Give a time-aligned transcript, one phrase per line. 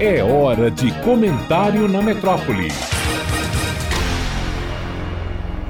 [0.00, 2.68] É hora de comentário na metrópole.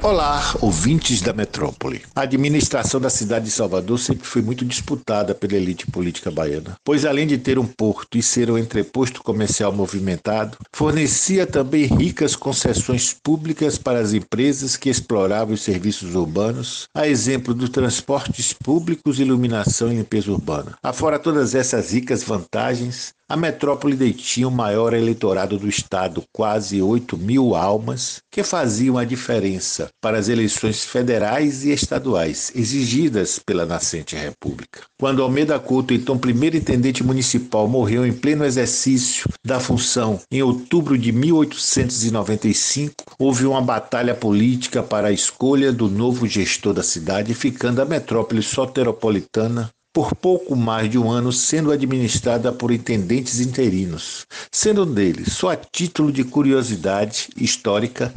[0.03, 2.03] Olá, ouvintes da metrópole.
[2.15, 7.05] A administração da cidade de Salvador sempre foi muito disputada pela elite política baiana, pois
[7.05, 13.11] além de ter um porto e ser um entreposto comercial movimentado, fornecia também ricas concessões
[13.11, 19.91] públicas para as empresas que exploravam os serviços urbanos, a exemplo dos transportes públicos, iluminação
[19.91, 20.77] e limpeza urbana.
[20.83, 27.15] Afora todas essas ricas vantagens, a metrópole detinha o maior eleitorado do estado, quase 8
[27.15, 34.15] mil almas, que faziam a diferença para as eleições federais e estaduais exigidas pela nascente
[34.15, 34.81] república.
[34.99, 40.97] Quando Almeida Couto, então primeiro intendente municipal, morreu em pleno exercício da função em outubro
[40.97, 47.79] de 1895, houve uma batalha política para a escolha do novo gestor da cidade, ficando
[47.79, 54.83] a metrópole soteropolitana por pouco mais de um ano sendo administrada por intendentes interinos, sendo
[54.83, 58.13] um deles, só a título de curiosidade histórica,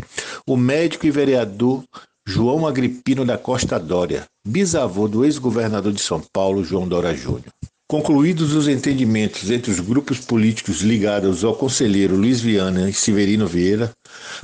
[0.46, 1.82] o médico e vereador
[2.26, 7.52] João Agripino da Costa Dória, bisavô do ex-governador de São Paulo, João Dória Júnior.
[7.92, 13.92] Concluídos os entendimentos entre os grupos políticos ligados ao conselheiro Luiz Viana e Severino Vieira,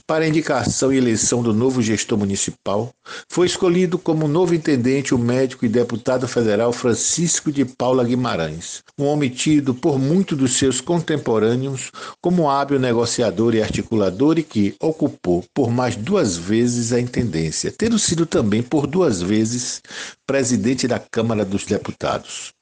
[0.07, 2.91] para a indicação e eleição do novo gestor municipal,
[3.31, 9.05] foi escolhido como novo intendente o médico e deputado federal Francisco de Paula Guimarães, um
[9.05, 15.45] homem tido por muitos dos seus contemporâneos como hábil negociador e articulador e que ocupou
[15.55, 19.83] por mais duas vezes a intendência, tendo sido também por duas vezes
[20.27, 22.53] presidente da Câmara dos Deputados.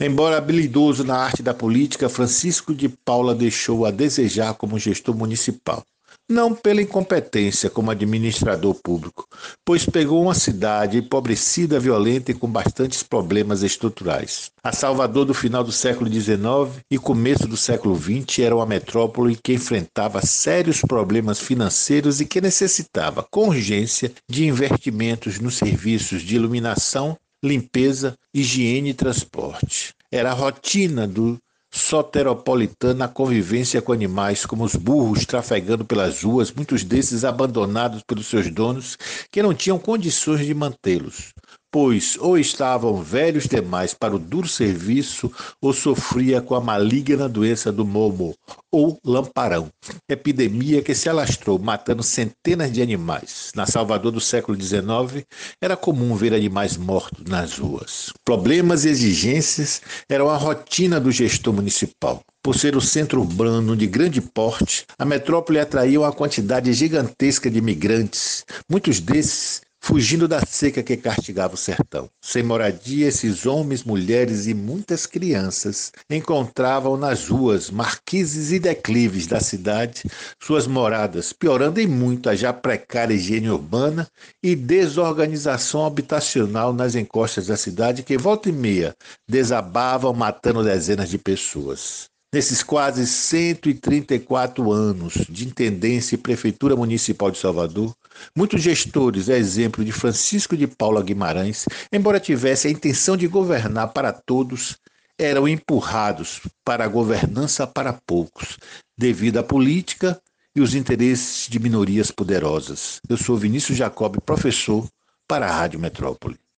[0.00, 5.84] Embora habilidoso na arte da política, Francisco de Paula deixou a desejar como gestor municipal.
[6.26, 9.28] Não pela incompetência como administrador público,
[9.62, 14.50] pois pegou uma cidade empobrecida, violenta e com bastantes problemas estruturais.
[14.62, 19.36] A Salvador do final do século XIX e começo do século XX era uma metrópole
[19.36, 26.36] que enfrentava sérios problemas financeiros e que necessitava, com urgência, de investimentos nos serviços de
[26.36, 29.94] iluminação limpeza, higiene e transporte.
[30.10, 31.38] Era a rotina do
[31.74, 38.26] soteropolitano a convivência com animais como os burros trafegando pelas ruas, muitos desses abandonados pelos
[38.26, 38.96] seus donos
[39.28, 41.34] que não tinham condições de mantê-los
[41.74, 45.28] pois ou estavam velhos demais para o duro serviço
[45.60, 48.32] ou sofria com a maligna doença do momo
[48.70, 49.68] ou lamparão,
[50.08, 53.50] epidemia que se alastrou matando centenas de animais.
[53.56, 55.26] Na Salvador do século XIX,
[55.60, 58.12] era comum ver animais mortos nas ruas.
[58.24, 62.20] Problemas e exigências eram a rotina do gestor municipal.
[62.40, 67.58] Por ser o centro urbano de grande porte, a metrópole atraía uma quantidade gigantesca de
[67.58, 72.08] imigrantes, muitos desses fugindo da seca que castigava o sertão.
[72.18, 79.40] Sem moradia, esses homens, mulheres e muitas crianças encontravam nas ruas, marquises e declives da
[79.40, 80.04] cidade
[80.42, 84.08] suas moradas, piorando em muito a já precária higiene urbana
[84.42, 88.96] e desorganização habitacional nas encostas da cidade que volta e meia
[89.28, 92.06] desabavam matando dezenas de pessoas.
[92.34, 97.94] Nesses quase 134 anos de intendência e prefeitura municipal de Salvador,
[98.36, 103.88] muitos gestores, a exemplo de Francisco de Paula Guimarães, embora tivessem a intenção de governar
[103.92, 104.76] para todos,
[105.18, 108.58] eram empurrados para a governança para poucos,
[108.96, 110.20] devido à política
[110.54, 113.00] e os interesses de minorias poderosas.
[113.08, 114.88] Eu sou Vinícius Jacob, professor
[115.26, 116.43] para a Rádio Metrópole.